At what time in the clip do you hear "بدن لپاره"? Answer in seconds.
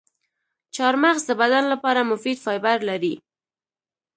1.41-2.01